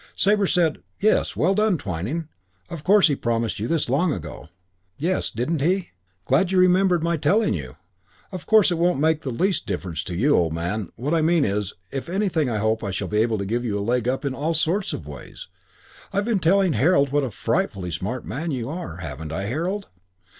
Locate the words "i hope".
12.49-12.83